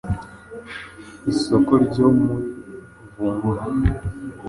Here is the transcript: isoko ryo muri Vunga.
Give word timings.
isoko 1.31 1.71
ryo 1.85 2.07
muri 2.21 2.47
Vunga. 3.17 3.95